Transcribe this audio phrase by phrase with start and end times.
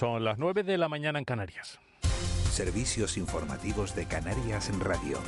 [0.00, 1.78] Son las 9 de la mañana en Canarias.
[2.50, 5.18] Servicios informativos de Canarias en Radio.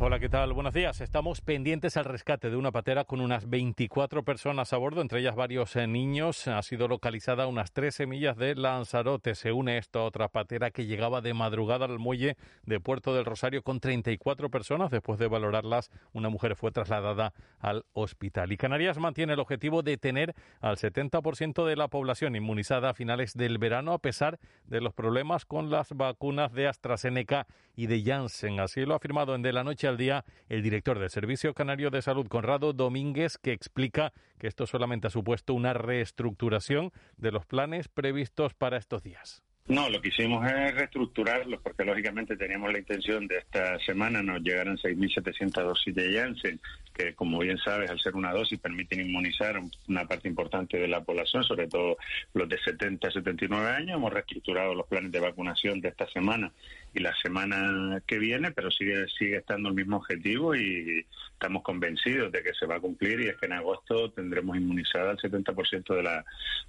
[0.00, 0.52] Hola, ¿qué tal?
[0.52, 1.00] Buenos días.
[1.00, 5.34] Estamos pendientes al rescate de una patera con unas 24 personas a bordo, entre ellas
[5.34, 6.46] varios eh, niños.
[6.46, 9.34] Ha sido localizada unas 13 millas de Lanzarote.
[9.34, 13.24] Se une esto a otra patera que llegaba de madrugada al muelle de Puerto del
[13.24, 14.92] Rosario con 34 personas.
[14.92, 18.52] Después de valorarlas, una mujer fue trasladada al hospital.
[18.52, 23.34] Y Canarias mantiene el objetivo de tener al 70% de la población inmunizada a finales
[23.34, 28.60] del verano, a pesar de los problemas con las vacunas de AstraZeneca y de Janssen.
[28.60, 31.90] Así lo ha afirmado en De la Noche al día el director del Servicio Canario
[31.90, 37.46] de Salud, Conrado Domínguez, que explica que esto solamente ha supuesto una reestructuración de los
[37.46, 39.42] planes previstos para estos días.
[39.68, 44.40] No, lo que hicimos es reestructurarlos porque lógicamente teníamos la intención de esta semana nos
[44.40, 46.58] llegaran 6.700 dosis de Janssen,
[46.94, 51.02] que como bien sabes, al ser una dosis permiten inmunizar una parte importante de la
[51.02, 51.98] población, sobre todo
[52.32, 53.98] los de 70 a 79 años.
[53.98, 56.50] Hemos reestructurado los planes de vacunación de esta semana
[56.98, 62.32] y la semana que viene, pero sigue sigue estando el mismo objetivo y estamos convencidos
[62.32, 65.94] de que se va a cumplir y es que en agosto tendremos inmunizada al 70%
[65.94, 66.24] de la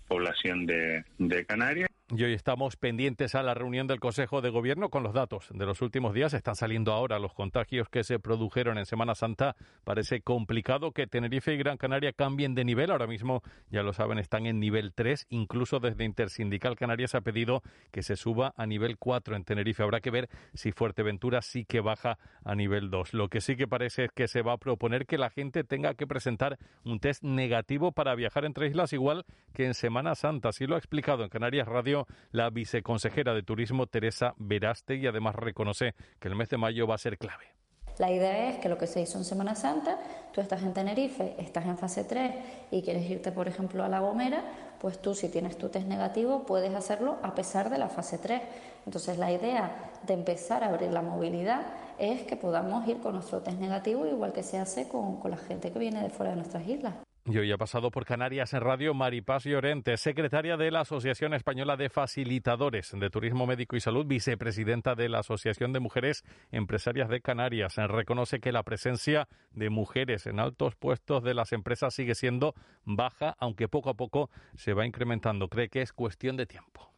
[0.07, 1.89] población de, de Canarias.
[2.11, 5.63] Y hoy estamos pendientes a la reunión del Consejo de Gobierno con los datos de
[5.67, 6.33] los últimos días.
[6.33, 9.55] Están saliendo ahora los contagios que se produjeron en Semana Santa.
[9.83, 12.89] Parece complicado que Tenerife y Gran Canaria cambien de nivel.
[12.89, 15.27] Ahora mismo, ya lo saben, están en nivel 3.
[15.29, 19.83] Incluso desde Intersindical Canarias ha pedido que se suba a nivel 4 en Tenerife.
[19.83, 20.18] Habrá que ver
[20.53, 23.13] si Fuerteventura sí que baja a nivel 2.
[23.13, 25.93] Lo que sí que parece es que se va a proponer que la gente tenga
[25.93, 30.49] que presentar un test negativo para viajar entre islas, igual que en Semana Santa.
[30.49, 35.35] Así lo ha explicado en Canarias Radio la viceconsejera de Turismo Teresa Veraste y además
[35.35, 37.58] reconoce que el mes de mayo va a ser clave.
[37.99, 39.97] La idea es que lo que se hizo en Semana Santa,
[40.31, 42.33] tú estás en Tenerife, estás en fase 3
[42.71, 44.41] y quieres irte, por ejemplo, a La Gomera,
[44.79, 48.41] pues tú si tienes tu test negativo puedes hacerlo a pesar de la fase 3.
[48.85, 51.63] Entonces la idea de empezar a abrir la movilidad
[51.97, 55.37] es que podamos ir con nuestro test negativo igual que se hace con, con la
[55.37, 56.93] gente que viene de fuera de nuestras islas.
[57.31, 61.77] Y hoy ha pasado por Canarias en Radio Maripaz Llorente, secretaria de la Asociación Española
[61.77, 67.21] de Facilitadores de Turismo Médico y Salud, vicepresidenta de la Asociación de Mujeres Empresarias de
[67.21, 67.75] Canarias.
[67.75, 73.35] Reconoce que la presencia de mujeres en altos puestos de las empresas sigue siendo baja,
[73.37, 75.49] aunque poco a poco se va incrementando.
[75.49, 76.91] Cree que es cuestión de tiempo.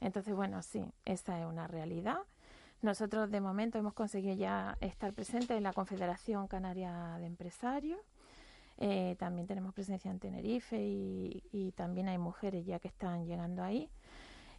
[0.00, 2.18] Entonces, bueno, sí, esa es una realidad.
[2.82, 8.00] Nosotros de momento hemos conseguido ya estar presentes en la Confederación Canaria de Empresarios
[8.80, 13.90] eh, también tenemos presencia en Tenerife y, también hay mujeres ya que están llegando ahí.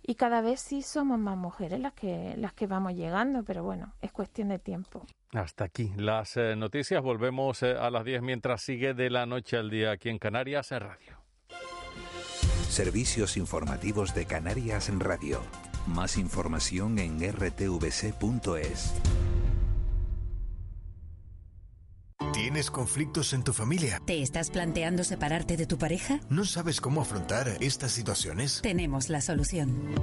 [0.02, 3.94] Y cada vez sí somos más mujeres las que, las que vamos llegando, pero bueno,
[4.02, 5.06] es cuestión de tiempo.
[5.34, 7.02] Hasta aquí las eh, noticias.
[7.02, 10.72] Volvemos eh, a las 10 mientras sigue de la noche al día aquí en Canarias
[10.72, 11.18] en Radio.
[12.70, 15.42] Servicios informativos de Canarias en Radio.
[15.88, 18.94] Más información en rtvc.es.
[22.40, 24.02] ¿Tienes conflictos en tu familia?
[24.06, 26.22] ¿Te estás planteando separarte de tu pareja?
[26.30, 28.62] ¿No sabes cómo afrontar estas situaciones?
[28.62, 29.94] Tenemos la solución.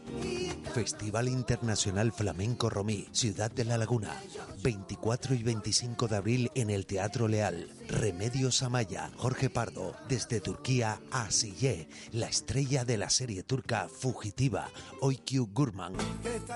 [0.74, 4.16] Festival Internacional Flamenco Romí, Ciudad de la Laguna.
[4.64, 7.70] 24 y 25 de abril en el Teatro Leal.
[7.88, 14.68] Remedios Amaya, Jorge Pardo, desde Turquía a Sille, la estrella de la serie turca Fugitiva,
[15.00, 15.94] Oykü Gurman.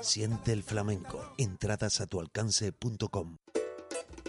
[0.02, 1.34] Siente el flamenco.
[1.38, 3.36] Entradas a tu alcance.com.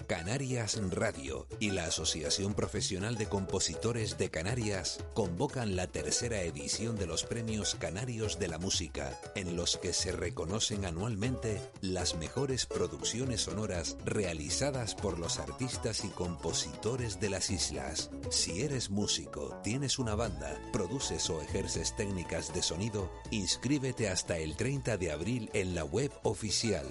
[0.07, 7.07] Canarias Radio y la Asociación Profesional de Compositores de Canarias convocan la tercera edición de
[7.07, 13.41] los Premios Canarios de la Música, en los que se reconocen anualmente las mejores producciones
[13.41, 18.11] sonoras realizadas por los artistas y compositores de las islas.
[18.29, 24.55] Si eres músico, tienes una banda, produces o ejerces técnicas de sonido, inscríbete hasta el
[24.55, 26.85] 30 de abril en la web oficial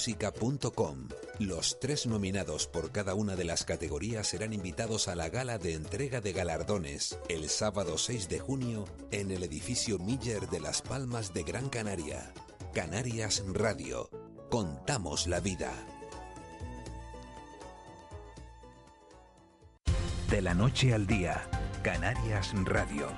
[0.00, 0.32] www.premioscanariosdelamusica
[1.38, 5.74] los tres nominados por cada una de las categorías serán invitados a la gala de
[5.74, 11.32] entrega de galardones el sábado 6 de junio en el edificio Miller de Las Palmas
[11.32, 12.32] de Gran Canaria.
[12.74, 14.08] Canarias Radio.
[14.50, 15.72] Contamos la vida.
[20.28, 21.48] De la noche al día,
[21.82, 23.08] Canarias Radio.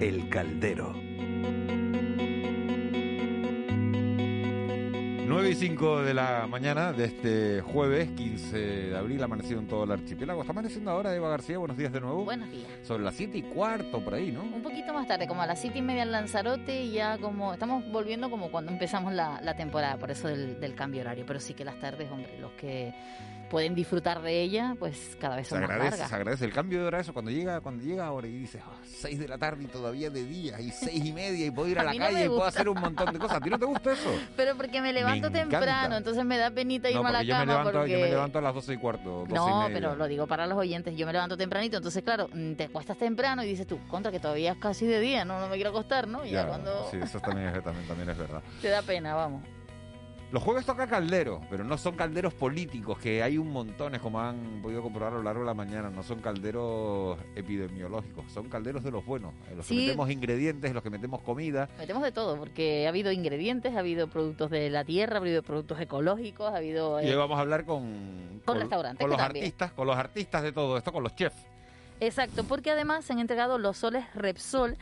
[0.00, 0.92] El Caldero.
[5.26, 9.84] 9 y 5 de la mañana de este jueves 15 de abril, amanecido en todo
[9.84, 10.42] el archipiélago.
[10.42, 12.24] Está amaneciendo ahora Eva García, buenos días de nuevo.
[12.24, 12.68] Buenos días.
[12.82, 14.42] Sobre las 7 y cuarto, por ahí, ¿no?
[14.42, 17.54] Un poquito más tarde, como a las 7 y media en Lanzarote, y ya como
[17.54, 21.24] estamos volviendo como cuando empezamos la, temporada, por eso del, del cambio horario.
[21.26, 22.92] Pero sí que las tardes, hombre, los que
[23.50, 26.08] pueden disfrutar de ella, pues cada vez son se agradece, más largas.
[26.08, 28.74] Se agradece el cambio de hora eso cuando llega cuando llega ahora y dices, oh,
[28.84, 31.78] 6 de la tarde y todavía de día y seis y media y puedo ir
[31.78, 33.38] a, la calle y puedo hacer un montón de cosas.
[33.38, 34.10] ¿A ti no te gusta eso?
[34.36, 37.52] Pero porque me levanto temprano, entonces me da penita irme a la yo cama me
[37.52, 37.92] levanto, porque...
[37.92, 40.96] Yo me levanto a las 12 y cuarto, No, pero lo digo para los oyentes,
[40.96, 44.20] yo me levanto tempranito, entonces claro, mm, te acuestas temprano y dices tú, contra que
[44.20, 46.24] todavía es casi de día, no, no me quiero acostar, ¿no?
[46.24, 46.88] Y ya, cuando...
[46.90, 48.42] Sí, eso también es, también, también es verdad.
[48.62, 49.42] Te da pena, vamos.
[50.32, 54.60] Los jueves toca caldero, pero no son calderos políticos, que hay un montón, como han
[54.60, 55.88] podido comprobar a lo largo de la mañana.
[55.88, 60.74] No son calderos epidemiológicos, son calderos de los buenos, en los que metemos ingredientes, en
[60.74, 61.68] los que metemos comida.
[61.78, 65.44] Metemos de todo, porque ha habido ingredientes, ha habido productos de la tierra, ha habido
[65.44, 67.00] productos ecológicos, ha habido...
[67.00, 68.42] Y hoy eh, vamos a hablar con...
[68.44, 69.00] Con, restaurantes.
[69.00, 71.46] Con los artistas, con los artistas de todo esto, con los chefs.
[72.00, 74.76] Exacto, porque además se han entregado los soles Repsol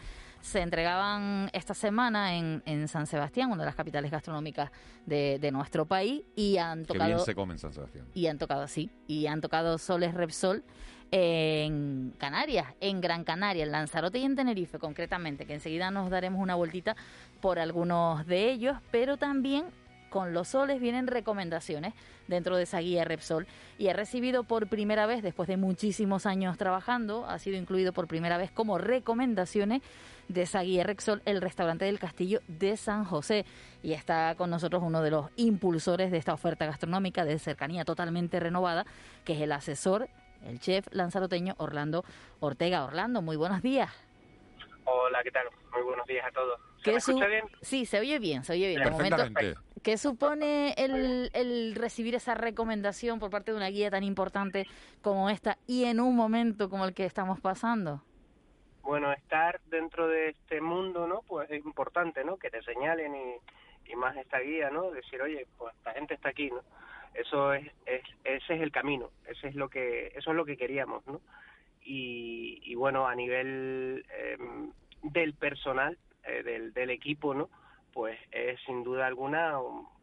[0.44, 4.70] se entregaban esta semana en, en, San Sebastián, una de las capitales gastronómicas
[5.06, 7.06] de, de nuestro país, y han tocado...
[7.06, 8.04] Bien se come en San Sebastián.
[8.12, 10.62] Y han tocado, sí, y han tocado Soles Repsol
[11.10, 16.42] en Canarias, en Gran Canaria, en Lanzarote y en Tenerife concretamente, que enseguida nos daremos
[16.42, 16.94] una vueltita
[17.40, 19.64] por algunos de ellos, pero también
[20.14, 21.92] con los soles vienen recomendaciones
[22.28, 26.56] dentro de esa guía Repsol y ha recibido por primera vez, después de muchísimos años
[26.56, 29.82] trabajando, ha sido incluido por primera vez como recomendaciones
[30.28, 33.44] de esa guía Repsol el restaurante del Castillo de San José.
[33.82, 38.38] Y está con nosotros uno de los impulsores de esta oferta gastronómica de cercanía totalmente
[38.38, 38.86] renovada,
[39.24, 40.08] que es el asesor,
[40.44, 42.04] el chef lanzaroteño Orlando
[42.38, 42.84] Ortega.
[42.84, 43.90] Orlando, muy buenos días.
[44.84, 45.48] Hola, ¿qué tal?
[45.72, 46.60] Muy buenos días a todos.
[46.84, 47.44] ¿Se me escucha bien?
[47.62, 48.82] Sí, se oye bien, se oye bien.
[48.82, 49.24] De momento,
[49.82, 54.66] ¿Qué supone el, el, recibir esa recomendación por parte de una guía tan importante
[55.02, 58.02] como esta y en un momento como el que estamos pasando?
[58.82, 61.20] Bueno, estar dentro de este mundo, ¿no?
[61.28, 62.38] Pues es importante, ¿no?
[62.38, 64.90] Que te señalen y, y más esta guía, ¿no?
[64.90, 66.62] Decir, oye, pues la gente está aquí, ¿no?
[67.12, 70.56] Eso es, es, ese es el camino, ese es lo que, eso es lo que
[70.56, 71.20] queríamos, ¿no?
[71.82, 74.72] Y, y bueno, a nivel em,
[75.02, 77.48] del personal, eh, del, del equipo, ¿no?
[77.94, 79.54] pues es sin duda alguna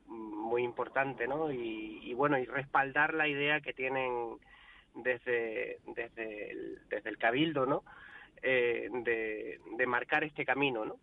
[0.08, 1.52] muy importante, ¿no?
[1.52, 4.38] Y, bueno, y respaldar la idea que tienen
[4.96, 7.84] desde, desde, el, desde el Cabildo, ¿no?
[8.42, 10.96] Eh, de, de marcar este camino, ¿no?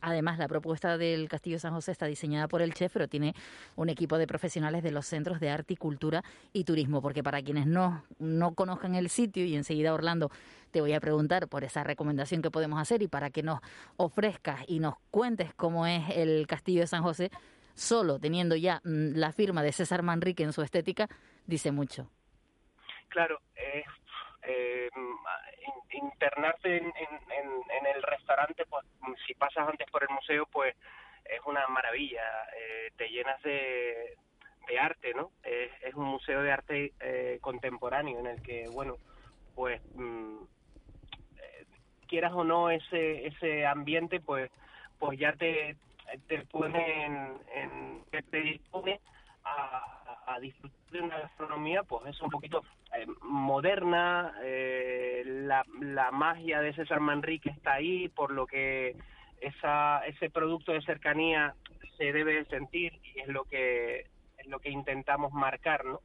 [0.00, 3.34] Además, la propuesta del Castillo San José está diseñada por el chef, pero tiene
[3.76, 6.22] un equipo de profesionales de los centros de arte cultura
[6.52, 10.30] y turismo, porque para quienes no, no conozcan el sitio, y enseguida Orlando
[10.70, 13.60] te voy a preguntar por esa recomendación que podemos hacer y para que nos
[13.96, 17.30] ofrezcas y nos cuentes cómo es el Castillo de San José,
[17.74, 21.08] solo teniendo ya mm, la firma de César Manrique en su estética,
[21.46, 22.10] dice mucho.
[23.08, 23.84] Claro, eh,
[24.46, 24.90] eh,
[25.92, 28.84] internarte en, en, el restaurante, pues
[29.26, 30.74] si pasas antes por el museo, pues
[31.24, 32.22] es una maravilla,
[32.56, 34.16] eh, te llenas de,
[34.66, 35.30] de arte, ¿no?
[35.42, 38.96] es un museo de arte eh, contemporáneo en el que, bueno,
[39.54, 40.42] pues mm,
[41.38, 41.66] eh,
[42.08, 44.50] quieras o no ese ese ambiente, pues
[44.98, 45.76] pues ya te
[46.28, 49.00] te pone en, te dispone
[49.44, 52.62] a, a disfrutar de una gastronomía, pues es un poquito
[52.96, 58.96] eh, moderna, eh, la, la magia de César Manrique está ahí, por lo que
[59.40, 61.54] esa, ese producto de cercanía
[61.96, 64.06] se debe sentir y es lo que
[64.38, 66.00] es lo que intentamos marcar, ¿no?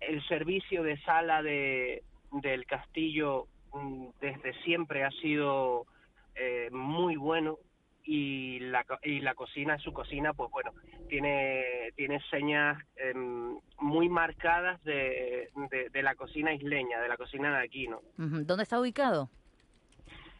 [0.00, 5.86] El servicio de sala de, del castillo mm, desde siempre ha sido
[6.34, 7.58] eh, muy bueno
[8.04, 10.72] y la, y la cocina, su cocina, pues bueno,
[11.08, 15.50] tiene, tiene señas em, muy marcadas de,
[15.92, 18.00] de, la cocina isleña, de la cocina de aquí, ¿no?
[18.16, 19.30] ¿Dónde está ubicado?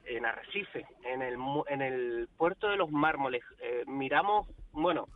[0.05, 1.37] En Arrecife, en el,
[1.69, 3.43] en el puerto de los mármoles.
[3.61, 5.09] Eh, miramos, bueno,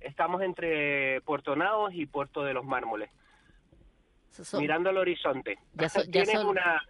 [0.00, 3.10] estamos entre Puerto Naos y Puerto de los Mármoles.
[4.58, 5.58] Mirando el horizonte.
[5.74, 5.88] Ya,
[6.46, 6.82] una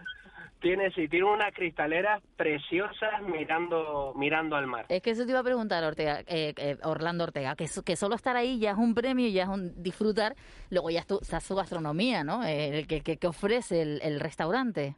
[0.62, 4.86] tiene, sí, tiene unas cristaleras preciosas mirando mirando al mar.
[4.88, 8.14] Es que eso te iba a preguntar, Ortega, eh, eh, Orlando Ortega, que, que solo
[8.14, 10.34] estar ahí ya es un premio, ya es un disfrutar,
[10.70, 12.44] luego ya está su gastronomía, ¿no?
[12.44, 14.94] Eh, el que, que, ofrece el, restaurante.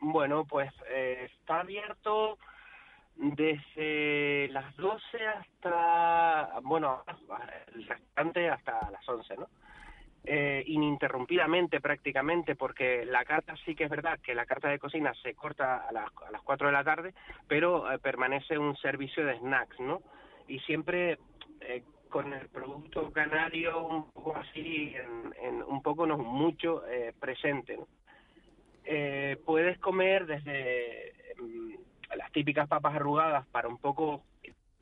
[0.00, 2.38] Bueno, pues está abierto
[3.14, 7.04] desde las 12 hasta, bueno,
[7.74, 9.46] el restaurante hasta las 11, ¿no?
[10.30, 15.14] Eh, ininterrumpidamente prácticamente, porque la carta sí que es verdad que la carta de cocina
[15.22, 17.14] se corta a las, a las 4 de la tarde,
[17.46, 20.02] pero eh, permanece un servicio de snacks, ¿no?
[20.46, 21.18] Y siempre
[21.62, 24.94] eh, con el producto canario un poco así,
[25.40, 26.82] en, un poco no mucho
[27.18, 27.78] presente,
[29.46, 34.24] puedes comer desde mm, las típicas papas arrugadas para un poco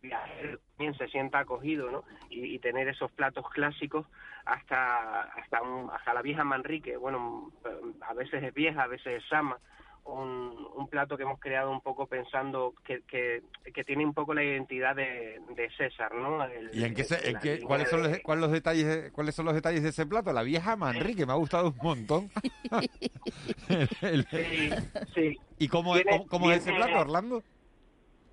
[0.07, 2.05] viajero también se sienta acogido, ¿no?
[2.31, 4.07] Y, tener esos platos clásicos
[4.45, 5.61] hasta hasta
[5.93, 7.53] hasta la vieja Manrique, bueno,
[8.01, 9.59] a veces es vieja, a veces es sama,
[10.07, 14.35] un, un plato que hemos creado un poco pensando que, que, que tiene un poco
[14.35, 16.47] la identidad de, de César, ¿no?
[16.73, 20.07] ¿Y en qué, cuáles son los, cuáles los detalles cuáles son los detalles de ese
[20.07, 20.33] plato?
[20.33, 22.31] La vieja Manrique me ha gustado un montón.
[24.31, 24.71] sí,
[25.15, 25.39] sí.
[25.59, 27.43] ¿Y cómo, es, cómo es ese plato, Orlando?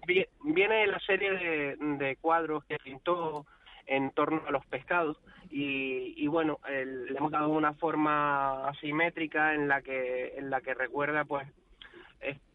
[0.06, 1.32] Viene la serie
[1.78, 3.46] de, cuadros que pintó
[3.86, 5.18] en torno a los pescados
[5.50, 11.26] y, bueno le hemos dado una forma asimétrica en la que en la que recuerda
[11.26, 11.48] pues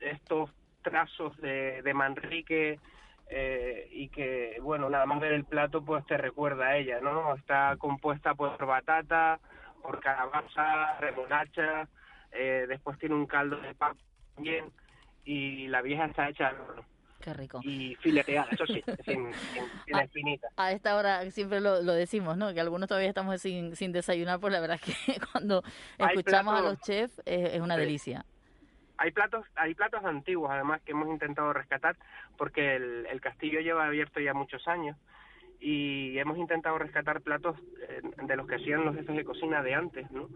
[0.01, 0.51] estos
[0.83, 2.81] trazos de, Manrique
[3.31, 7.35] eh, y que bueno nada más ver el plato pues te recuerda a ella no
[7.35, 9.39] está compuesta por batata
[9.83, 11.89] por calabaza remolacha
[12.33, 14.01] eh, después tiene un caldo de papa
[14.35, 14.65] también
[15.25, 16.55] y la vieja está hecha
[17.21, 17.61] Qué rico.
[17.65, 19.31] Y fileteada, eso sí, sin,
[19.93, 20.49] a, espinita.
[20.57, 22.55] A esta hora siempre lo, decimos, ¿no?
[22.55, 25.63] Que algunos todavía estamos sin, sin desayunar, pues la verdad es que cuando
[25.99, 28.25] escuchamos a los chefs es, una delicia.
[28.99, 31.97] Hay platos, hay platos antiguos además que hemos intentado rescatar
[32.37, 34.97] porque el, el castillo lleva abierto ya muchos años
[35.61, 37.57] y hemos intentado rescatar platos
[37.89, 40.29] eh, de los que hacían los jefes de cocina de antes, ¿no?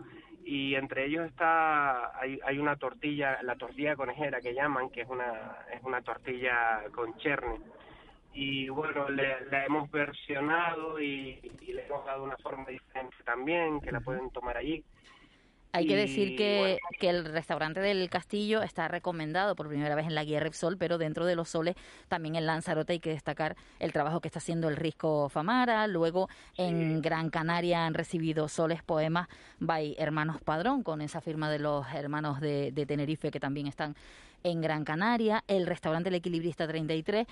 [0.44, 5.08] Y entre ellos está hay, hay una tortilla la tortilla conejera que llaman que es
[5.08, 7.60] una es una tortilla con cherne.
[8.34, 13.80] Y bueno le, la hemos versionado y, y, le hemos dado una forma diferente también
[13.80, 14.82] que la pueden tomar allí
[15.72, 20.14] hay que decir que, que, el restaurante del Castillo está recomendado por primera vez en
[20.14, 21.76] la guía Repsol, pero dentro de los soles
[22.08, 25.86] también en Lanzarote hay que destacar el trabajo que está haciendo el Risco Famara.
[25.86, 29.28] Luego en Gran Canaria han recibido soles poemas
[29.60, 33.96] by Hermanos Padrón, con esa firma de los hermanos de, de Tenerife que también están
[34.44, 37.26] en Gran Canaria, el restaurante El Equilibrista 33.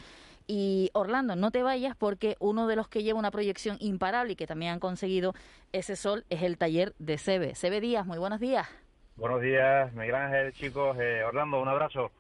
[0.53, 4.37] Y Orlando, no te vayas porque uno de los que lleva una proyección imparable y
[4.37, 5.33] que también han conseguido
[5.71, 7.55] ese sol es el taller de Sebe.
[7.55, 8.69] Sebe Díaz, muy buenos días.
[9.15, 10.99] Buenos días, Miguel Ángel, chicos.
[10.99, 12.11] Eh, Orlando, un abrazo.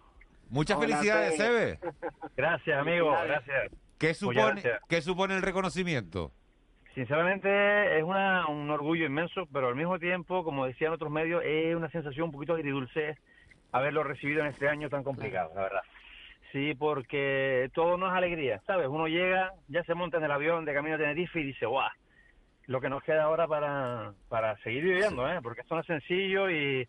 [0.48, 1.80] Muchas felicidades, Sebe.
[2.36, 3.72] Gracias, amigo, gracias.
[3.98, 6.30] ¿Qué supone, ¿Qué supone el reconocimiento?
[6.94, 11.74] Sinceramente es una, un orgullo inmenso, pero al mismo tiempo, como decían otros medios, es
[11.74, 13.18] una sensación un poquito agridulce
[13.72, 15.82] haberlo recibido en este año tan complicado, la verdad.
[16.52, 18.88] Sí, porque todo no es alegría, ¿sabes?
[18.88, 21.88] Uno llega, ya se monta en el avión de camino a Tenerife y dice, ¡guau!
[22.66, 25.38] Lo que nos queda ahora para, para seguir viviendo, ¿eh?
[25.42, 26.88] Porque esto no es sencillo y,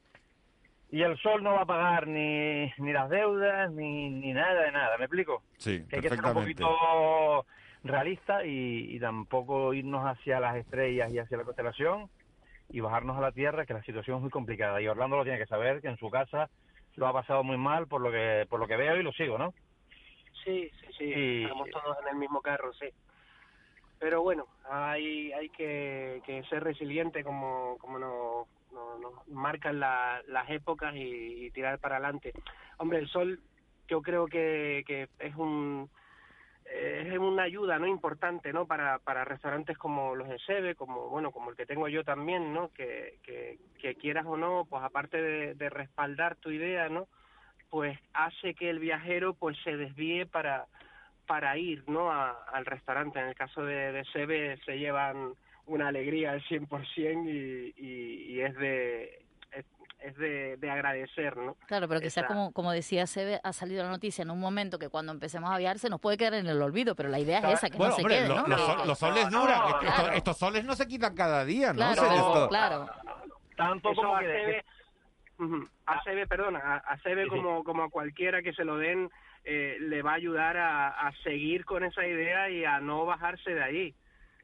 [0.91, 4.72] y el sol no va a pagar ni, ni las deudas ni, ni nada de
[4.72, 5.44] nada, ¿me explico?
[5.58, 7.46] Sí, que hay que ser un poquito
[7.84, 12.10] realista y, y tampoco irnos hacia las estrellas y hacia la constelación
[12.70, 14.82] y bajarnos a la tierra, que la situación es muy complicada.
[14.82, 16.50] Y Orlando lo tiene que saber, que en su casa
[16.95, 19.38] lo ha pasado muy mal por lo que por lo que veo y lo sigo,
[19.38, 19.53] ¿no?
[20.43, 22.88] Sí, sí, sí, estamos todos en el mismo carro, sí.
[24.00, 28.48] Pero bueno, hay hay que, que ser resiliente como como nos,
[29.00, 32.33] nos, marcan las épocas y, y, tirar para adelante.
[32.77, 33.39] Hombre, el sol
[33.88, 35.89] yo creo que, que es un
[36.74, 41.32] es una ayuda no importante no para, para restaurantes como los de Sebe como bueno
[41.32, 45.22] como el que tengo yo también no que, que, quieras o no pues aparte
[45.54, 47.08] de, respaldar tu idea no
[47.70, 50.68] pues hace que el viajero pues se desvíe para
[51.28, 53.20] para ir no al restaurante.
[53.20, 55.34] En el caso de, de Sebe se llevan
[55.66, 59.22] una alegría al 100% y, y, y es de
[60.00, 61.55] es de, de agradecer, ¿no?
[61.67, 64.79] Claro, pero quizás Esa- como, como decía Sebe, ha salido la noticia en un momento
[64.79, 67.38] que cuando empecemos a viajar se nos puede quedar en el olvido, pero la idea
[67.39, 68.48] es esa, que bueno, no se hombre, quede, lo- ¿no?
[68.48, 69.60] los, sol- soles no, duran.
[69.60, 69.98] no, Estos- claro.
[70.01, 71.93] estos, estos soles no se quitan cada día, ¿no?
[71.93, 72.89] Claro, claro.
[73.55, 74.65] Tanto Eso como a Sebe-
[75.38, 75.67] Ujú.
[75.86, 77.36] a Sebe, perdona, a, a Sebe Sí, sí.
[77.36, 79.08] como, como a cualquiera que se lo den,
[79.43, 83.51] eh, le va a ayudar a, a seguir con esa idea y a no bajarse
[83.53, 83.96] de ahí.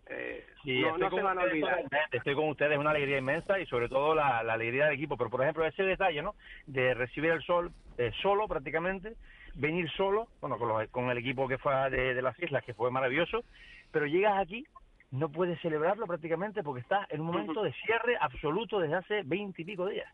[0.10, 2.08] Eh, Sí, no estoy no con se van a ustedes olvidar.
[2.12, 5.16] Estoy con ustedes, es una alegría inmensa y sobre todo la, la alegría del equipo.
[5.16, 6.36] Pero, por ejemplo, ese detalle, ¿no?
[6.66, 9.14] De recibir el sol eh, solo prácticamente,
[9.56, 12.74] venir solo, bueno, con, los- con el equipo que fue de, de las islas, que
[12.74, 13.44] fue maravilloso,
[13.92, 14.66] pero llegas aquí,
[15.12, 19.62] no puedes celebrarlo prácticamente porque estás en un momento de cierre absoluto desde hace veinte
[19.62, 20.12] y pico días.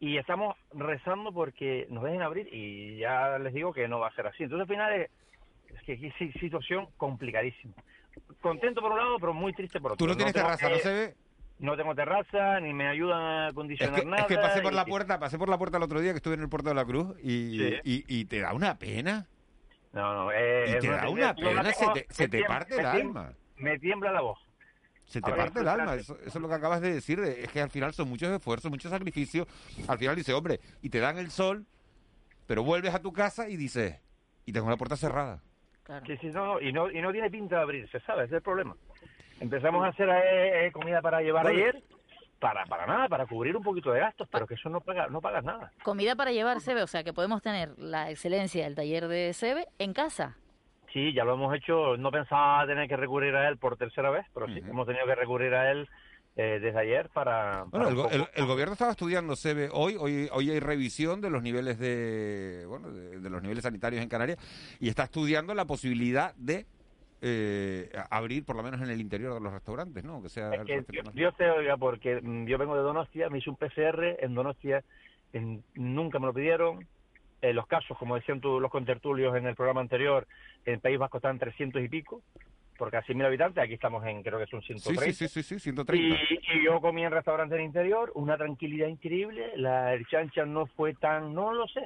[0.00, 4.14] Y estamos rezando porque nos dejen abrir y ya les digo que no va a
[4.14, 4.42] ser así.
[4.44, 5.10] Entonces, al final es,
[5.74, 7.74] es que aquí sí, situación complicadísima.
[8.40, 10.04] Contento por un lado, pero muy triste por otro.
[10.04, 11.14] Tú no tienes terraza, que- ¿no se ve?
[11.60, 14.22] No tengo terraza, ni me ayudan a Es acondicionar que, nada.
[14.22, 16.34] es que pasé por la puerta, pasé por la puerta el otro día que estuve
[16.34, 17.74] en el puerto de la Cruz y, Sí.
[17.82, 19.26] y, y te da una pena.
[19.92, 22.46] No, no, eh, Y es te da una pena, se te, se me te tiembla-
[22.48, 23.32] parte el alma.
[23.56, 24.38] Me tiembla la voz.
[25.06, 27.50] Se te parte el alma, eso, eso es lo que acabas de decir, de- es
[27.50, 29.48] que al final son muchos esfuerzos, muchos sacrificios.
[29.88, 31.66] Al final dice, hombre, y te dan el sol,
[32.46, 33.96] pero vuelves a tu casa y dices,
[34.44, 35.42] y tengo la puerta cerrada.
[36.06, 38.26] Sí, sí, no, no, y no, y no tiene pinta de abrirse, ¿sabes?
[38.26, 38.76] Ese es el problema.
[39.40, 41.58] Empezamos a hacer eh, eh, comida para llevar Bueno.
[41.58, 41.82] ayer,
[42.38, 45.20] para, para nada, para cubrir un poquito de gastos, pero que eso no paga, no
[45.20, 45.72] pagas nada.
[45.82, 49.66] Comida para llevar Sebe, o sea que podemos tener la excelencia del taller de Sebe
[49.78, 50.36] en casa.
[50.92, 54.26] Sí, ya lo hemos hecho, no pensaba tener que recurrir a él por tercera vez,
[54.32, 55.88] pero sí, hemos tenido que recurrir a él
[56.40, 57.64] eh, desde ayer para...
[57.64, 60.60] Bueno, para el, go- el- el gobierno estaba estudiando, se ve hoy, hoy, hoy hay
[60.60, 64.38] revisión de los niveles de, bueno, de, de los niveles sanitarios en Canarias
[64.78, 66.64] y está estudiando la posibilidad de
[67.20, 70.22] eh, abrir, por lo menos en el interior de los restaurantes, ¿no?
[70.22, 73.50] Que sea Es que Dios te oiga, porque mm, yo vengo de Donostia, me hice
[73.50, 74.84] un PCR en Donostia,
[75.32, 76.86] en- nunca me lo pidieron.
[77.42, 80.26] Eh, los casos, como decían tú, los contertulios en el programa anterior,
[80.64, 82.22] en el País Vasco están 300 y pico,
[82.78, 85.04] por casi mil habitantes, aquí estamos en, creo que son Sí, 130.
[85.12, 86.16] sí, sí, sí, sí, 130.
[86.30, 90.66] Y, y yo comí en restaurante del interior, una tranquilidad increíble, la el chancha no
[90.68, 91.82] fue tan, no lo sé.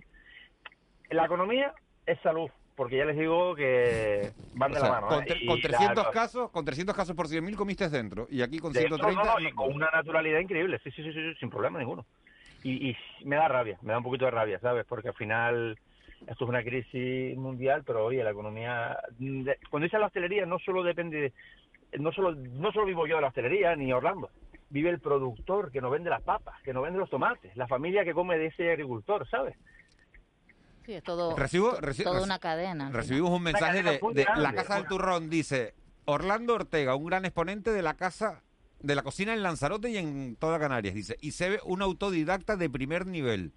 [1.10, 1.74] La economía
[2.06, 5.08] es salud, porque ya les digo que van O de sea, la mano.
[5.08, 5.46] con, ¿eh?
[5.46, 8.80] con la- 300 casos, con 300 casos por 100.000 comiste dentro y aquí con de-
[8.80, 11.78] 130 no, no, y con una naturalidad increíble, sí, sí, sí, sí, sí, sin problema
[11.78, 12.06] ninguno.
[12.62, 14.84] Y, y me da rabia, me da un poquito de rabia, ¿sabes?
[14.86, 15.76] Porque al final
[16.26, 18.98] esto es una crisis mundial, pero oye, la economía,
[19.70, 21.32] cuando dice la hostelería no solo depende,
[21.90, 24.30] de- no solo no solo vivo yo de la hostelería ni Orlando,
[24.70, 28.04] vive el productor que nos vende las papas, que nos vende los tomates, la familia
[28.04, 29.56] que come de ese agricultor, ¿sabes?
[30.86, 32.90] Sí, es todo, Recibo- reci- toda una cadena.
[32.90, 35.74] Recibimos un mensaje cadena de, de grande, la Casa del Turrón, dice
[36.06, 38.42] Orlando Ortega, un gran exponente de la casa
[38.80, 42.56] de la cocina en Lanzarote y en toda Canarias, dice, y se ve un autodidacta
[42.56, 43.52] de primer nivel.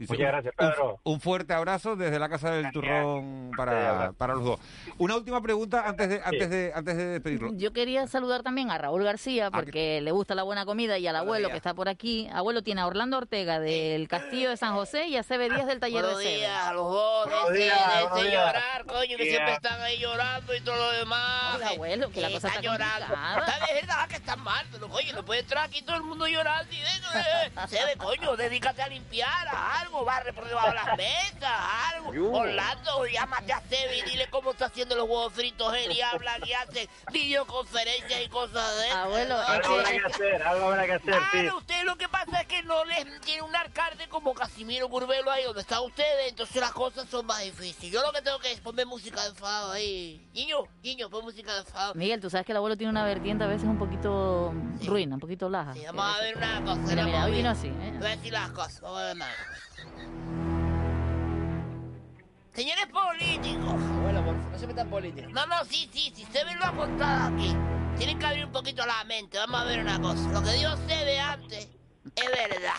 [0.00, 1.00] Dice, Muchas un- gracias, un- Pedro.
[1.04, 4.60] Un, fuerte abrazo desde la Casa del Turrón para, para los dos.
[4.96, 7.50] Una última pregunta antes de, antes de, antes de despedirlo.
[7.52, 11.16] Yo quería saludar también a Raúl García porque le gusta la buena comida y al
[11.16, 12.30] abuelo que está por aquí.
[12.32, 15.80] Abuelo tiene a Orlando Ortega del Castillo de San José y a Sebe Díaz del
[15.80, 16.36] Taller Buenos de Sebe.
[16.38, 18.32] días a los dos, Buenos días, buenos días.
[18.46, 19.34] llorar, coño, que Yeah.
[19.34, 21.56] siempre están ahí llorando y todo lo demás.
[21.56, 23.04] Hola, abuelo, que la cosa está llorando.
[23.14, 26.26] Está de verdad que están mal, pero coño, no puede entrar aquí todo el mundo
[26.26, 30.96] llorando y de ve, coño, dedícate a limpiar a algo, barre por debajo de las
[30.96, 31.60] mesas,
[31.92, 32.14] algo.
[32.14, 32.32] Yo.
[32.32, 36.40] Orlando, llámate a Sebe y dile cómo está haciendo los huevos fritos él y hablan
[36.46, 38.90] y hacen videoconferencias y cosas de.
[38.90, 41.38] Abuelo, Algo habrá que hacer, algo habrá que hacer, sí.
[41.40, 45.30] Claro, usted lo que pasa es que no les tiene un alcalde como Casimiro Curbelo
[45.30, 47.92] ahí donde están ustedes, entonces las cosas son más difíciles.
[47.92, 50.26] Yo lo que tengo que es poner música de enfado ahí.
[50.34, 51.94] Niño, niño, pon música de enfado.
[51.94, 54.52] Miguel, tú sabes que el abuelo tiene una vertiente a veces un poquito
[54.84, 55.74] ruina, un poquito laja.
[55.74, 56.80] Sí, vamos a ver una cosa.
[56.82, 57.68] Mira, mira, hoy vino así.
[57.68, 57.94] ¿eh?
[57.98, 59.79] Voy a decir las cosas, vamos a ver cosa.
[62.52, 63.74] Señores políticos.
[63.98, 65.32] Abuelo, por favor, no se metan políticos.
[65.32, 67.54] No, no, sí, sí, sí, se ve lo apuntado aquí.
[67.96, 70.28] Tienen que abrir un poquito la mente, vamos a ver una cosa.
[70.30, 71.68] Lo que Dios se ve antes
[72.16, 72.74] es verdad.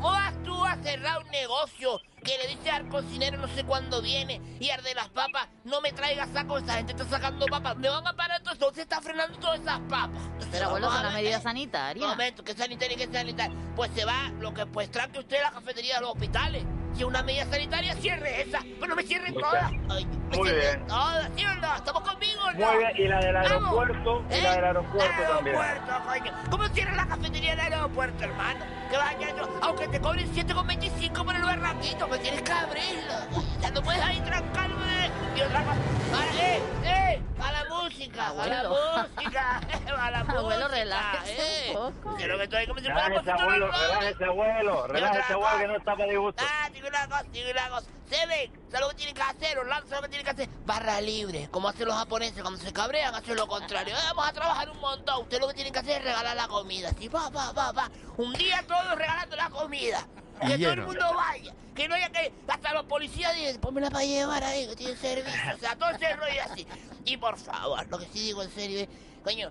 [0.00, 4.00] ¿Cómo vas tú a cerrar un negocio que le dice al cocinero no sé cuándo
[4.00, 7.76] viene y al de las papas no me traiga saco, esa gente está sacando papas?
[7.78, 8.72] ¿Me van a parar todo esto?
[8.74, 10.22] Se está frenando todas esas papas.
[10.22, 11.42] Entonces, Pero abuelo, a las ver, medidas ¿eh?
[11.42, 12.04] sanitarias.
[12.04, 13.56] Un momento, que sanitaria, que sanitaria.
[13.74, 16.64] Pues se va, lo que pues tranque usted la cafetería de los hospitales.
[16.94, 18.60] Si es una medida sanitaria, cierre esa.
[18.80, 19.70] Pero me cierren todas.
[19.88, 20.86] Ay, me Muy cierren bien.
[20.86, 21.76] Todas, ¿sí o no?
[21.76, 22.66] ¿Estamos conmigo o no?
[22.66, 25.56] Muy bien, y la del aeropuerto, y la del aeropuerto también.
[25.56, 26.32] Aeropuerto, coño.
[26.50, 28.64] ¿Cómo cierra la cafetería del aeropuerto, hermano?
[28.90, 33.14] Que vaya yo, aunque te cobren 7,25 por el barranquito, me tienes que abrirlo.
[33.60, 34.97] Ya no puedes ahí trancarme.
[35.38, 35.76] Y otra cosa,
[36.10, 38.70] para, eh, eh, a la música, a la Abuelo.
[38.70, 39.60] música.
[39.72, 41.76] música, va la Abuelo, música, relájese eh.
[41.76, 42.16] un poco.
[42.16, 43.80] Quiero que estoy como si fuera Relájese, abuelo, normal.
[43.88, 46.44] relájese, abuelo, relájese, abuelo, que no está para disgusto.
[46.44, 47.86] Ah, digo una cosa, digo una cosa.
[48.10, 49.58] Se ven, ¿sabes lo que tienen que hacer?
[49.60, 50.48] Orlando, ¿sabes lo que tienen que hacer?
[50.66, 53.94] Barra libre, como hacen los japoneses cuando se cabrean, hacen lo contrario.
[53.94, 55.22] Eh, vamos a trabajar un montón.
[55.22, 56.88] Usted lo que tienen que hacer es regalar la comida.
[56.88, 57.88] Así, va, va, va, va.
[58.16, 60.04] Un día todos regalando la comida.
[60.40, 61.54] Que todo el mundo vaya.
[61.74, 62.32] Que no haya que...
[62.48, 65.54] Hasta los policías digan, pónmela para llevar ahí, que tiene servicio.
[65.54, 66.66] O sea, todo ese rollo así.
[67.04, 68.88] Y por favor, lo que sí digo en serio es...
[69.22, 69.50] Coño,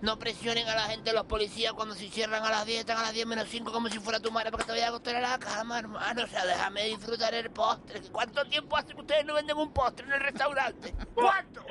[0.00, 3.02] no presionen a la gente, los policías, cuando se cierran a las 10, están a
[3.02, 5.16] las 10 menos 5 como si fuera tu madre para que te vaya a acostar
[5.16, 6.24] a la cama, hermano.
[6.24, 8.02] O sea, déjame disfrutar el postre.
[8.12, 10.94] ¿Cuánto tiempo hace que ustedes no venden un postre en el restaurante?
[11.14, 11.64] ¿Cuánto?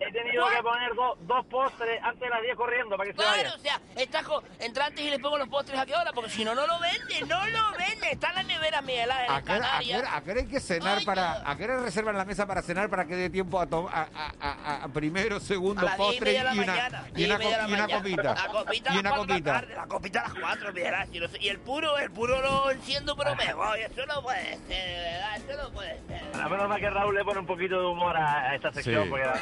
[0.00, 3.22] He tenido que poner dos, dos postres antes de las 10 corriendo para que se
[3.22, 3.54] Claro, vaya.
[3.54, 6.30] o sea, está co- entra antes y les pongo los postres a qué hora, porque
[6.30, 8.10] si no, no lo venden, no lo venden.
[8.10, 9.98] Está en la nevera, Miguel Ángel, ¿A en qué, a, qué Canarias.
[10.00, 11.50] hora- a qué hora hay que cenar para...
[11.50, 14.08] ¿A qué hora reservan la mesa para cenar para que dé tiempo a, to- a,
[14.14, 17.38] a- a- a primero, segundo, A y postre la y una, mañana, y y una,
[17.38, 18.34] co- la y una copita?
[18.34, 19.52] La copita a y las una de la copita.
[19.52, 22.40] tarde, la copita a las cuatro, Miguel Ángel, no sé, Y el puro, el puro
[22.40, 23.80] lo enciendo, pero me voy.
[23.80, 26.40] Eso no puede ser, de verdad, eso no puede ser.
[26.40, 29.10] A menos mal que Raúl le pone un poquito de humor a, esta sección, Sí.
[29.10, 29.34] porque la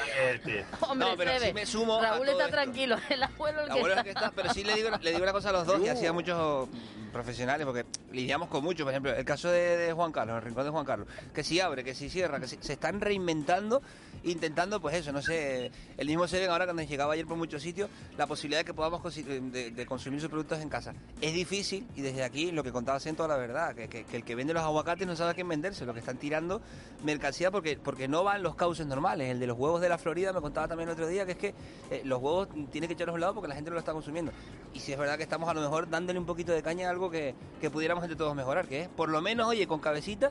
[0.49, 0.65] sí.
[0.89, 2.57] Hombre, No, pero se sí me sumo a Raúl todo está esto.
[2.57, 3.95] tranquilo, el abuelo el que está.
[3.99, 5.89] es que está, pero sí le digo, le digo una cosa a los dos, y
[5.89, 6.69] así a muchos
[7.13, 8.85] profesionales, porque lidiamos con muchos.
[8.85, 11.61] Por ejemplo, el caso de, de Juan Carlos, el rincón de Juan Carlos, que si
[11.61, 13.81] abre, que si cierra, que si- se están reinventando,
[14.25, 17.63] intentando, pues eso, no sé, el mismo se ven ahora cuando llegaba ayer por muchos
[17.63, 20.93] sitios, la posibilidad de que podamos de, de consumir sus productos en casa.
[21.21, 24.25] Es difícil, y desde aquí lo que contaba siento la verdad, que, que- que el
[24.25, 26.61] que vende los aguacates no sabe a quién venderse, lo que están tirando
[27.05, 29.31] mercancía porque, porque no van los cauces normales.
[29.31, 31.39] El de los huevos de la Florida me contaba también el otro día que es
[31.39, 31.55] que
[31.91, 33.93] eh, los huevos tienen que echarlos a un lado porque la gente no lo está
[33.93, 34.33] consumiendo.
[34.73, 36.91] Y si es verdad que estamos a lo mejor dándole un poquito de caña a
[36.91, 40.31] algo que, que pudiéramos entre todos mejorar, que es por lo menos, oye, con cabecita,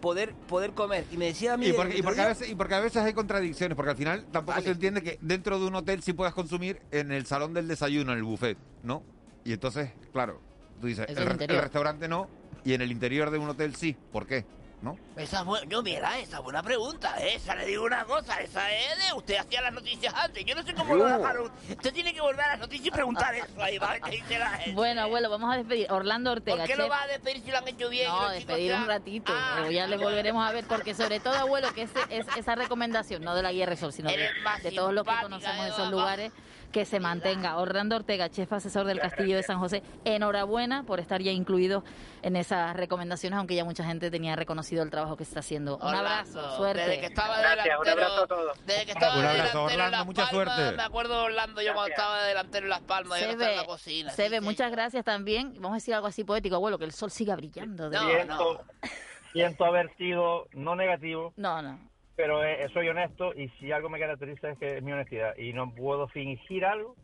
[0.00, 1.04] poder, poder comer.
[1.10, 1.68] Y me decía a mí...
[1.68, 3.96] Y porque, y, otro porque a veces, y porque a veces hay contradicciones, porque al
[3.96, 4.64] final tampoco Vale.
[4.64, 8.12] se entiende que dentro de un hotel sí puedas consumir en el salón del desayuno,
[8.12, 9.02] en el buffet, ¿no?
[9.44, 10.40] Y entonces, claro,
[10.80, 12.28] tú dices, Es el, el restaurante no,
[12.64, 13.96] y en el interior de un hotel sí.
[14.12, 14.44] ¿Por qué?
[14.80, 14.96] ¿No?
[15.16, 19.12] Esa yo mira, esa es buena pregunta, esa le digo una cosa, esa es de
[19.16, 22.42] usted hacía las noticias antes, yo no sé cómo lo dejaron, usted tiene que volver
[22.42, 24.72] a las noticias y preguntar eso ahí, va a ver qué dice la gente.
[24.76, 25.90] Bueno, abuelo, vamos a despedir.
[25.90, 28.06] Orlando Ortega, ¿Por qué lo va a despedir si lo han hecho bien?
[28.08, 29.32] No, despedir un ratito.
[29.34, 33.22] Ah, ya le volveremos a ver, porque sobre todo, abuelo, que ese- es, esa recomendación,
[33.24, 34.28] no de la guía Resol, sino de,
[34.62, 36.30] de todos los que conocemos Eva, esos lugares,
[36.70, 37.56] que se mantenga.
[37.56, 41.82] Orlando Ortega, chef asesor del Castillo de San José, enhorabuena por estar ya incluido
[42.22, 45.76] en esas recomendaciones, aunque ya mucha gente tenía reconocido el trabajo que se está haciendo.
[45.76, 46.80] Un Orlando, abrazo, suerte.
[46.82, 48.66] Desde que estaba de Gracias, un delantero, abrazo a todos.
[48.66, 50.76] desde que estaba Un abrazo, delantero en Orlando, Las mucha Palmas, suerte.
[50.76, 53.50] me acuerdo de Orlando yo cuando estaba de delantero en Las Palmas, yo no estaba
[53.52, 54.10] en la cocina.
[54.10, 55.54] Sebe, muchas gracias también.
[55.54, 57.88] Vamos a decir algo así poético, abuelo, que el sol siga brillando.
[57.90, 58.36] de No, verdad.
[58.36, 58.64] siento,
[59.32, 61.78] siento haber sido no negativo, No, no.
[62.16, 65.52] pero eh, soy honesto y si algo me caracteriza es que es mi honestidad y
[65.52, 66.94] no puedo fingir algo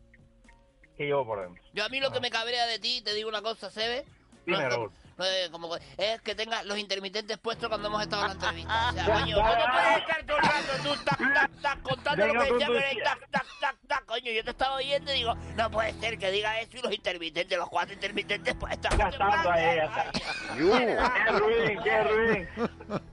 [0.97, 1.61] que llevo por dentro.
[1.73, 4.05] Yo a mí lo que me cabrea de ti, te digo una cosa, Sebe,
[4.45, 4.89] Dime, no
[5.23, 8.89] es como- es que tengas los intermitentes puestos cuando hemos estado en la entrevista.
[8.89, 12.33] O sea, coño, ¿cómo puedes estar todo el rato tú tac, tac, tac, contando lo
[12.33, 14.31] que decía con era tac, tac, tac, tac, coño?
[14.31, 17.57] Yo te estaba oyendo y digo, no puede ser que diga eso y los intermitentes,
[17.57, 20.11] los cuatro intermitentes, pues están Ya estando ahí, está.
[20.11, 22.49] ¡Qué ruin, qué ruin!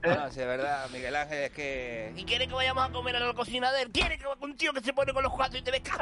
[0.03, 2.13] No, sí, es verdad, Miguel Ángel, es que...
[2.15, 3.91] Y quiere que vayamos a comer a la cocina de él.
[3.91, 5.81] Quiere que un tío que se pone con los cuatro y te ve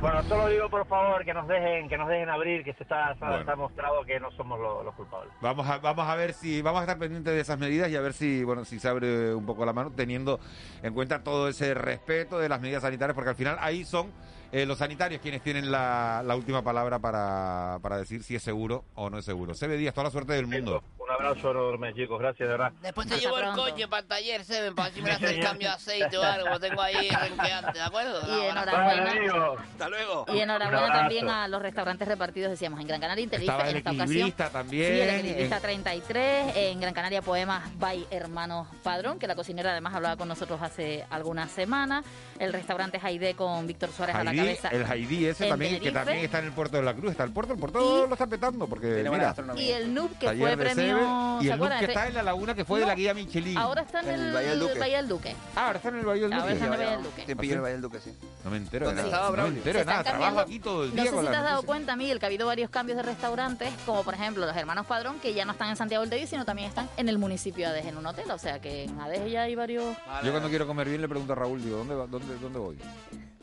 [0.00, 3.14] Bueno, solo digo por favor que nos dejen, que nos dejen abrir, que se está,
[3.18, 3.38] Bueno.
[3.40, 5.30] está mostrado que no somos los, los culpables.
[5.42, 8.00] Vamos a, vamos a ver si, vamos a estar pendientes de esas medidas y a
[8.00, 10.40] ver si, bueno, si se abre un poco la mano, teniendo
[10.82, 14.10] en cuenta todo ese respeto de las medidas sanitarias, porque al final ahí son
[14.52, 18.84] eh, los sanitarios quienes tienen la, la última palabra para, para decir si es seguro
[18.94, 19.54] o no es seguro.
[19.54, 20.82] Se ve Díaz, toda la suerte del mundo.
[20.98, 22.72] Un abrazo enorme, chicos, gracias de verdad.
[22.82, 25.40] Después te Hasta llevo el coche para el taller, Seven, para si me hace el
[25.44, 26.60] cambio de aceite o algo.
[26.60, 28.20] Tengo ahí renqueante, ¿de acuerdo?
[28.28, 29.04] Y enhorabuena.
[29.04, 29.58] Vale.
[29.72, 30.26] Hasta luego.
[30.32, 33.90] Y enhorabuena también a los restaurantes repartidos, decíamos, en Gran Canaria Estaba en el esta
[33.90, 34.32] ocasión.
[34.32, 34.86] también.
[34.94, 39.72] Sí, el equilibrista en- 33, en Gran Canaria Poemas by Hermanos Padrón, que la cocinera
[39.72, 42.04] además hablaba con nosotros hace algunas semanas.
[42.38, 45.92] El restaurante Jaide con Víctor Suárez a la Haidí, el Haidí ese en también, que
[45.92, 47.10] también está en el puerto de la Cruz.
[47.12, 49.34] Está el puerto, el puerto Y- lo está petando, porque mira.
[49.56, 51.38] Y el NUB, que fue de premio...
[51.40, 51.78] Y ¿se el acuerdan?
[51.78, 53.56] que está en la laguna que fue de No, la guía Michelin.
[53.56, 54.78] Ahora está en el, el Valle del Duque.
[54.78, 55.36] Valle del Duque.
[55.56, 56.52] Ah, ahora está en el Valle del Ahora Duque.
[56.54, 57.22] está en el Valle del Duque.
[57.24, 58.12] Tiempillo en el Valle del Duque, sí.
[58.44, 59.22] No me entero de ¿Dónde nada.
[59.24, 60.02] estaba No me entero de nada.
[60.04, 62.26] Trabajo aquí todo el No día sé con si te has dado cuenta, Miguel, que
[62.26, 65.52] ha habido varios cambios de restaurantes, como por ejemplo los hermanos Padrón, que ya no
[65.52, 68.06] están en Santiago del Teide, sino también están en el municipio de Adeje, en un
[68.06, 68.30] hotel.
[68.30, 69.96] O sea que en Adeje ya hay varios...
[70.24, 72.78] Yo cuando quiero comer bien le pregunto a Raúl, digo, ¿dónde, va- dónde, dónde voy?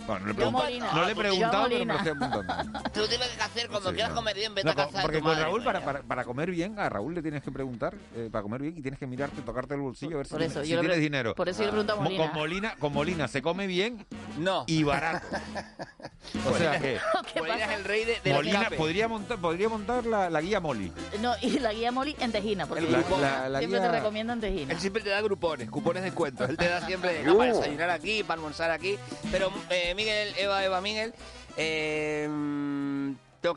[0.06, 0.92] Bueno, no le, Yo pregunto- Molina.
[0.94, 2.80] no le he preguntado, pero me lo estoy apuntando.
[2.94, 4.16] Tú tienes que hacer cuando Sí, quieras no.
[4.18, 6.24] comer bien, vete No, a casa de porque tu con madre, Raúl, para, para, para
[6.24, 9.08] comer bien, a Raúl le tienes que preguntar eh, para comer bien y tienes que
[9.08, 11.02] mirarte, tocarte el bolsillo a ver si, Por tienes- eso, si yo le tienes pre-
[11.04, 11.36] dinero.
[11.36, 12.26] por eso yo le pregunto a Mo- Molina.
[12.30, 14.06] Con Molina, con Molina se come bien
[14.38, 14.64] No.
[14.68, 15.26] y barato.
[16.48, 17.00] o sea que
[17.40, 20.92] Molina es el rey de, del Molina podría montar, podría montar la, la guía Moli.
[21.22, 23.22] No, y la guía Moli en Tejina, porque El grupón.
[23.22, 24.74] La- la siempre guía- te recomiendan Tejina.
[24.74, 26.46] Él siempre te da grupones, cupones de descuento.
[26.46, 28.98] Él te da siempre para desayunar aquí, para almorzar aquí.
[29.32, 31.14] Pero eh, Miguel, Eva, Eva, Miguel,
[31.56, 32.28] eh,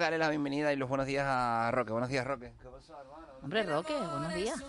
[0.04, 1.92] darle la bienvenida y los buenos días a Roque.
[1.92, 2.52] Buenos días, Roque.
[2.62, 3.26] ¿Qué pasó, hermano?
[3.42, 4.64] Hombre, Roque, buenos días.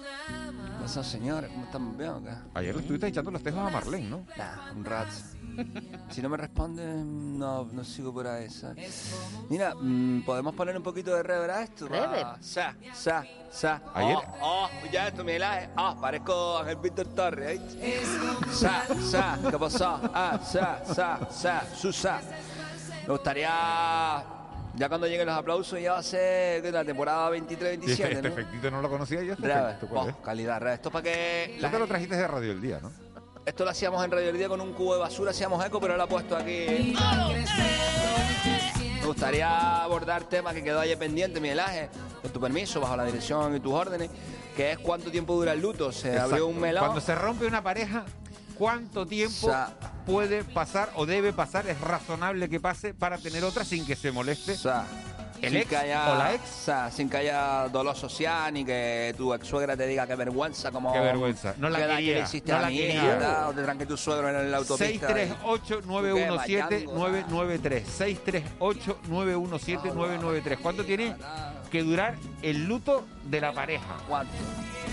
[0.82, 1.52] ¿Qué pasó, señores?
[1.52, 1.96] ¿Cómo están?
[1.96, 2.32] ¿Bien o qué?
[2.56, 4.26] Ayer le estuviste echando los tejos a Marlene, ¿no?
[4.36, 5.08] Nah, un rat.
[6.10, 8.50] Si no me responden, no, no sigo por ahí.
[8.50, 9.14] ¿sabes?
[9.48, 11.88] Mira, mm, ¿podemos poner un poquito de reverb a esto?
[11.88, 12.26] Reverb.
[12.26, 13.82] Ah, Sa, sa, sa.
[13.94, 15.70] Ayer- Oh, oh, ya esto, Miguel Ángel.
[15.78, 17.60] Ah, parezco Ángel Víctor Torres.
[17.78, 18.02] ¿eh?
[18.52, 20.00] Sa, sa, ¿qué pasó?
[20.16, 22.20] Ah, sa, sa, sa, su, sa.
[23.06, 24.41] Me gustaría...
[24.76, 27.90] Ya cuando lleguen los aplausos ya va a ser ¿qué, la temporada Y este, 23-27,
[27.90, 28.28] este ¿no?
[28.30, 29.34] efectito no lo conocía yo.
[29.34, 30.16] Este efecto, ¿cuál Oh, es?
[30.24, 30.74] calidad.
[30.74, 31.58] Esto para que...
[31.60, 32.92] Tú te lo trajiste de Radio El Día, ¿no?
[33.44, 35.98] esto lo hacíamos en Radio El Día con un cubo de basura, hacíamos eco, pero
[35.98, 36.96] lo he puesto aquí.
[39.02, 41.90] Me gustaría abordar tema que quedó ayer pendiente, Miguel Ángel,
[42.22, 44.10] con tu permiso, bajo la dirección y tus órdenes,
[44.56, 45.92] que es cuánto tiempo dura el luto.
[45.92, 46.30] Se Exacto.
[46.30, 46.84] abrió un melón.
[46.84, 48.06] Cuando se rompe una pareja,
[48.62, 49.72] ¿cuánto tiempo Sa-
[50.06, 51.66] puede pasar o debe pasar?
[51.68, 54.52] Es razonable que pase para tener otra sin que se moleste.
[54.52, 54.86] O sea,
[55.42, 56.44] ¿El sin ex que haya, o la ex?
[56.44, 60.14] o sea, sin que haya dolor social ni que tu ex suegra te diga qué
[60.16, 61.56] vergüenza, como Qué vergüenza.
[61.58, 62.94] No la quería, le hiciste no a la mi quería.
[63.04, 65.08] hija, tal, o te tranque tu suegro en la autopista.
[65.08, 67.84] 638-917-993.
[68.60, 70.58] 638-917-993.
[70.62, 71.16] ¿Cuánto tiene
[71.72, 73.98] que durar el luto de la pareja?
[74.08, 74.34] ¿Cuánto?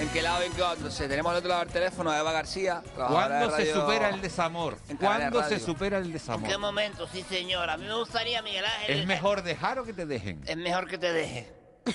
[0.01, 0.77] ¿En qué lado, en qué otro?
[0.77, 2.83] Entonces, tenemos al otro lado el teléfono de Eva García.
[2.95, 4.79] ¿Cuándo se supera el desamor?
[5.01, 6.59] ¿Cuándo se supera el ¿En qué desamor?
[6.59, 7.09] momento?
[7.09, 7.69] Sí, señor.
[7.69, 9.01] A mí me gustaría, Miguel Ángel.
[9.01, 10.41] ¿Es mejor dejar o que te dejen?
[10.47, 11.53] Es mejor que te deje.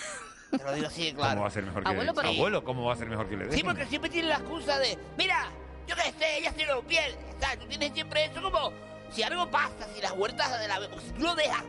[0.52, 1.30] Te lo digo así, de claro.
[1.32, 3.28] ¿Cómo va a ser mejor que Abuelo, le pero- Abuelo, ¿cómo va a ser mejor
[3.28, 3.58] que le dejen?
[3.58, 5.48] Sí, porque siempre tiene la excusa de, mira,
[5.88, 7.15] yo qué sé, ella se lo piel.
[7.36, 8.72] O sea, tú tienes siempre eso como,
[9.12, 10.76] si algo pasa, si las huertas de la...
[10.80, 11.63] Si tú lo dejas,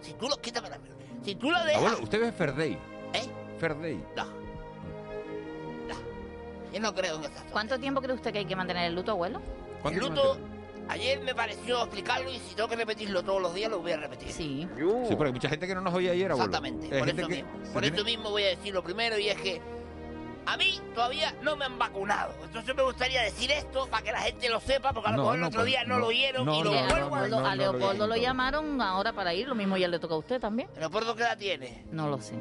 [0.00, 0.40] si tú lo...
[0.40, 0.78] Quítame la
[1.24, 1.76] Si tú lo dejas...
[1.76, 2.72] Abuelo, usted ve Ferdey.
[3.12, 3.28] ¿Eh?
[3.58, 4.02] Ferdey.
[4.16, 4.24] No.
[5.88, 5.94] No.
[6.72, 7.52] Yo no creo en esas cosas.
[7.52, 9.38] ¿Cuánto tiempo cree usted que hay que mantener el luto, abuelo?
[9.38, 10.38] El ¿Cuánto luto,
[10.88, 13.96] ayer me pareció explicarlo y si tengo que repetirlo todos los días, lo voy a
[13.98, 14.30] repetir.
[14.32, 14.68] Sí.
[14.76, 16.46] Sí, porque hay mucha gente que no nos oía ayer, abuelo.
[16.50, 17.50] Exactamente, por eso que mismo.
[17.72, 19.60] Por tiene- eso mismo voy a decir lo primero y es que
[20.52, 22.34] a mí todavía no me han vacunado.
[22.42, 25.22] Entonces me gustaría decir esto para que la gente lo sepa, porque a lo No,
[25.22, 26.82] mejor el no, otro pues, día no, no, lo oyeron no, y lo no, a
[26.82, 30.14] no, vuelvo a a Leopoldo lo llamaron ahora para ir, lo mismo ya le toca
[30.14, 30.68] a usted también.
[30.78, 31.84] ¿Leopoldo qué edad tiene?
[31.90, 32.34] No lo sé.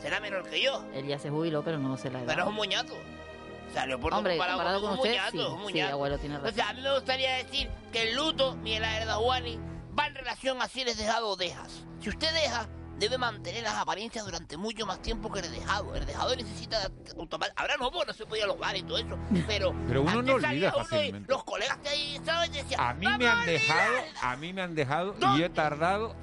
[0.00, 2.26] Será menor que yo, Él ya se jubiló, pero no sé la edad.
[2.28, 2.92] pero es un muñato.
[2.94, 5.92] O sea, Leopoldo Hombre, comparado, comparado con, con un usted, muñato, sí, un sí, muñato.
[5.94, 6.54] abuelo, tiene O razón.
[6.54, 9.58] sea, a mí me gustaría decir que el luto, Miguel Ángel Juani,
[9.98, 11.82] va en relación a si eres dejado o dejas.
[12.00, 15.94] Si usted deja, debe mantener las apariencias durante mucho más tiempo que el dejado.
[15.94, 18.98] El dejado necesita automa- Ahora no, porque no se podía a los bares y todo
[18.98, 19.18] eso.
[19.46, 21.30] Pero, Pero uno no olvida fácilmente.
[21.30, 24.04] los colegas te ahí estaban y decían, A mí me "Vamos han a dejado, olvidar".
[24.22, 26.14] a mí me han dejado y yo he tardado.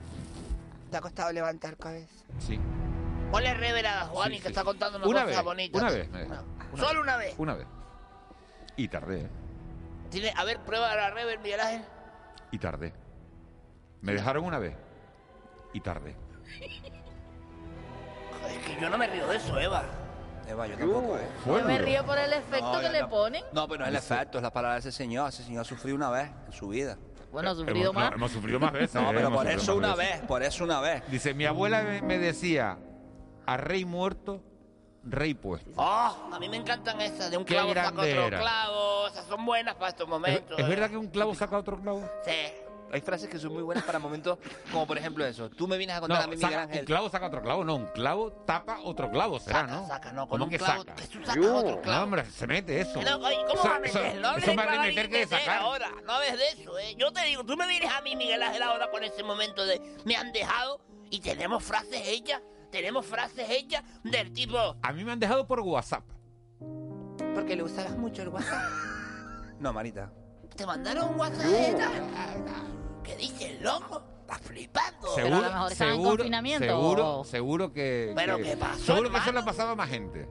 [0.89, 2.07] ¿Te ha costado levantar cabeza?
[2.39, 2.59] Sí,
[3.31, 4.51] Ponle rever a Juani Sí, que sí.
[4.51, 5.77] está contando una, Una cosa vez, bonita.
[5.79, 6.45] una vez me dejaron.
[6.71, 7.33] Una Solo una vez.
[7.39, 7.67] una vez.
[8.77, 9.29] Y tardé, ¿eh?
[10.11, 11.83] Tiene, a ver, prueba la rever, Miguel Ángel.
[12.51, 12.93] Y tardé.
[14.01, 14.75] Me dejaron una vez.
[15.73, 16.15] Y tardé.
[18.49, 19.83] Es que yo no me río de eso, Eva.
[20.47, 21.27] Eva, yo tampoco, ¿eh?
[21.45, 23.09] Yo me río por el efecto No, que yo le no.
[23.09, 23.43] ponen.
[23.53, 25.29] No, pero no es el efecto, es la palabra de ese señor.
[25.29, 26.97] Ese señor ha sufrido una vez en su vida.
[27.31, 28.11] Bueno, ha Hemos- sufrido no, más.
[28.13, 28.93] hemos sufrido más veces.
[28.95, 29.13] No, ¿eh?
[29.15, 30.19] pero Hemos por sufrido eso más una veces.
[30.19, 31.03] vez, por eso una vez.
[31.09, 32.77] Dice, mi abuela me, me decía,
[33.45, 34.41] a rey muerto,
[35.03, 35.71] rey puesto.
[35.77, 38.39] Oh, a mí me encantan esas, de un Qué clavo saca grande otro era.
[38.39, 40.59] clavo, esas son buenas para estos ¿Es, momentos.
[40.59, 42.03] es verdad que un clavo saca otro clavo?
[42.25, 42.31] Sí.
[42.93, 44.37] Hay frases que son muy buenas para momentos
[44.71, 45.49] como por ejemplo eso.
[45.49, 46.79] Tú me vienes a No, contar a mí, Miguel saca- Ángel.
[46.81, 49.87] un clavo saca otro clavo, no, un clavo tapa otro clavo, será, Saca, ¿no?
[49.87, 50.95] saca, no, con ¿Cómo un que clavo, saca?
[50.95, 51.97] tú sacas otro clavo.
[51.97, 53.01] No, hombre, se mete eso.
[53.01, 54.21] No, ¿Cómo va a eso- meter?
[54.21, 55.57] No hables eso más de meter que de sacar.
[55.57, 55.89] ahora.
[56.05, 56.95] No hables de eso, ¿eh?
[56.95, 59.81] Yo te digo, tú me vienes a mí, Miguel Ángel, ahora con ese momento de
[60.05, 60.79] me han dejado
[61.09, 65.59] y tenemos frases hechas, tenemos frases hechas del tipo, A mí me han dejado por
[65.61, 66.03] WhatsApp.
[67.33, 68.61] Porque le usabas mucho el WhatsApp.
[69.59, 70.11] No, Marita.
[70.55, 71.45] Te mandaron un WhatsApp?
[73.03, 74.01] ¿Qué dices, loco?
[74.21, 75.07] Estás flipando.
[75.15, 78.13] Pero a lo mejor estaba en seguro, confinamiento, seguro, o- seguro que.
[78.15, 79.31] ¿Pero que- qué pasó, Seguro que eso hermano?
[79.33, 80.29] le ha pasado a más gente.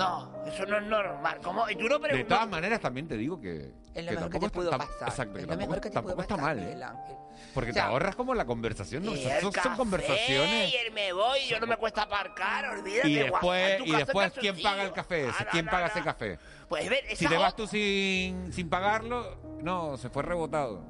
[0.00, 1.38] No, eso no es normal.
[1.42, 1.68] ¿Cómo?
[1.68, 2.28] Y tú no De preguntas.
[2.38, 3.72] todas maneras, también te digo que.
[3.94, 5.08] Es lo que mejor que tampoco te está- pudo tam- pasar.
[5.08, 6.62] Exacto, que Es lo tampoco, mejor que te tampoco está pasar, mal, ¿eh?
[6.66, 7.16] Miguel Ángel.
[7.54, 9.04] Porque O sea, te ahorras como la conversación.
[9.04, 9.12] ¿no?
[9.12, 10.72] Y Son, el son café, conversaciones.
[10.72, 13.08] Y el me voy, yo no me cuesta aparcar, olvídate.
[13.08, 14.94] Y después, tu y casa después ¿quién paga el calzoncillo.
[14.94, 15.28] café?
[15.28, 15.36] ese?
[15.38, 15.92] Ah, no, ¿Quién no, paga no.
[15.92, 16.38] ese café?
[16.68, 20.82] Pues ver, Si te vas o- tú sin, sin pagarlo, no, se fue rebotado.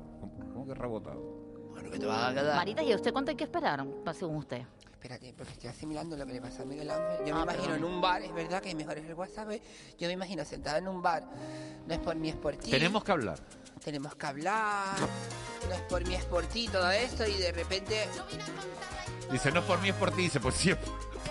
[0.67, 1.21] que rebotado.
[1.71, 2.55] Bueno, que te vas a quedar.
[2.57, 4.63] Marita, ¿y a usted cuánto hay que esperar, según usted?
[5.03, 7.25] Espérate, porque estoy asimilando lo que le pasa a Miguel Ángel.
[7.27, 7.79] Yo me Ah, imagino perdón.
[7.79, 9.51] en un bar, es verdad que mejor es el WhatsApp.
[9.53, 9.63] ¿eh?
[9.99, 11.25] Yo me imagino sentada en un bar.
[11.87, 12.71] No es por mí, es por ti.
[12.71, 13.39] Tenemos que hablar.
[13.83, 14.99] Tenemos que hablar.
[15.67, 17.27] No es por mí, es por ti, todo esto.
[17.27, 18.09] Y de repente.
[19.33, 20.21] Dice, no es por mí, es por ti.
[20.23, 20.77] Dice, pues si es,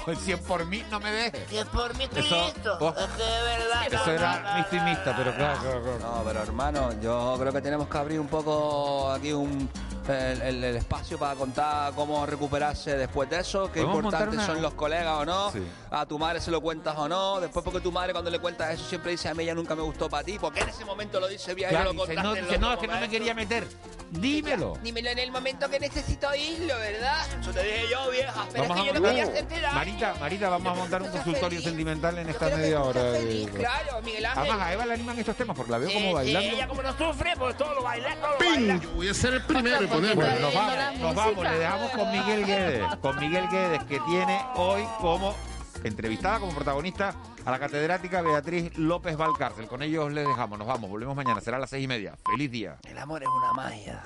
[0.04, 1.48] pues si es por mí, no me dejes.
[1.48, 2.76] Si es por mí, estoy Eso- listo.
[2.82, 2.90] oh.
[2.90, 3.88] Es que de verdad.
[3.94, 6.00] Eso era mixta, pero claro, claro, claro.
[6.00, 9.70] No, pero hermano, yo creo que tenemos que abrir un poco aquí un
[10.10, 14.46] el, el- el espacio para contar cómo recuperarse después de eso, qué ¿Podemos montar importantes
[14.48, 15.60] una- son los colegas o no, Sí.
[15.92, 18.74] a tu madre se lo cuentas o no, después porque tu madre cuando le cuentas
[18.74, 21.20] eso siempre dice a mí ella nunca me gustó para ti, porque en ese momento
[21.20, 22.94] lo dice bien Claro, y no lo dice, contaste no, dice, no, es que no
[22.94, 23.12] me momento".
[23.12, 23.68] quería meter.
[24.12, 24.76] Dímelo.
[24.82, 27.28] Dímelo en el momento que necesito oírlo, ¿verdad?
[27.40, 28.46] Eso te dije yo, vieja.
[28.52, 29.74] Pero Vamos es a que yo no quería hacerte daño.
[29.76, 33.04] Marita, Marita, vamos a montar un consultorio sentimental en esta media hora.
[33.04, 34.40] de- Claro, Miguel Ángel.
[34.42, 36.50] Además, a Eva le animan estos temas porque la veo Sí, como sí, bailando.
[36.50, 38.78] ella como no sufre, pues todo lo baila, todo lo baila.
[38.82, 40.24] Yo voy a ser el primero ponerme.
[40.24, 44.42] Bueno, nos vamos, nos vamos, le dejamos con Miguel Guedes, con Miguel Guedes, que tiene
[44.56, 45.36] hoy como
[45.84, 49.68] entrevistada, como protagonista, a la catedrática Beatriz López Valcárcel.
[49.68, 52.16] Con ellos les dejamos, nos vamos, volvemos mañana, será a las seis y media.
[52.26, 52.78] Feliz día.
[52.88, 54.04] El amor es una magia.